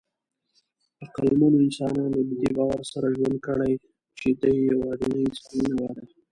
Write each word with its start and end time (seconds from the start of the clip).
عقلمنو 1.03 1.57
انسانانو 1.65 2.19
له 2.29 2.35
دې 2.41 2.49
باور 2.57 2.81
سره 2.91 3.07
ژوند 3.17 3.37
کړی، 3.47 3.73
چې 4.17 4.27
دی 4.41 4.53
یواځینۍ 4.71 5.21
انساني 5.23 5.61
نوعه 5.71 5.91
ده. 5.97 6.03